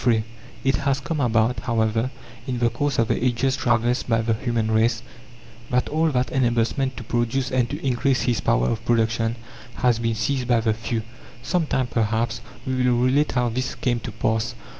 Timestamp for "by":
4.09-4.23, 10.47-10.59